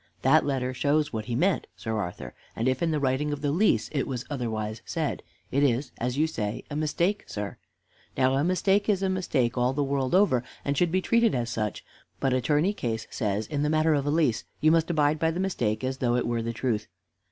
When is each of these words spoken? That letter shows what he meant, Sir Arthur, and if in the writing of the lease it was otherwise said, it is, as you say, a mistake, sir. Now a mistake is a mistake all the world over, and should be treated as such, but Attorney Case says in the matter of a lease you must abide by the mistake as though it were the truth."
That 0.23 0.43
letter 0.47 0.73
shows 0.73 1.13
what 1.13 1.25
he 1.25 1.35
meant, 1.35 1.67
Sir 1.75 1.95
Arthur, 1.95 2.33
and 2.55 2.67
if 2.67 2.81
in 2.81 2.89
the 2.89 2.99
writing 2.99 3.31
of 3.31 3.41
the 3.41 3.51
lease 3.51 3.87
it 3.93 4.07
was 4.07 4.25
otherwise 4.31 4.81
said, 4.83 5.21
it 5.51 5.61
is, 5.61 5.91
as 5.99 6.17
you 6.17 6.25
say, 6.25 6.63
a 6.71 6.75
mistake, 6.75 7.23
sir. 7.27 7.57
Now 8.17 8.33
a 8.33 8.43
mistake 8.43 8.89
is 8.89 9.03
a 9.03 9.09
mistake 9.09 9.59
all 9.59 9.73
the 9.73 9.83
world 9.83 10.15
over, 10.15 10.43
and 10.65 10.75
should 10.75 10.91
be 10.91 11.03
treated 11.03 11.35
as 11.35 11.51
such, 11.51 11.85
but 12.19 12.33
Attorney 12.33 12.73
Case 12.73 13.05
says 13.11 13.45
in 13.45 13.61
the 13.61 13.69
matter 13.69 13.93
of 13.93 14.07
a 14.07 14.09
lease 14.09 14.43
you 14.59 14.71
must 14.71 14.89
abide 14.89 15.19
by 15.19 15.29
the 15.29 15.39
mistake 15.39 15.83
as 15.83 15.99
though 15.99 16.15
it 16.15 16.25
were 16.25 16.41
the 16.41 16.51
truth." 16.51 16.87